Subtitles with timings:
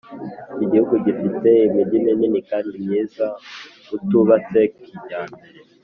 [0.53, 3.25] Iki gihugu gifite imigi minini kandi myiza
[3.95, 5.59] utubatse kijyambere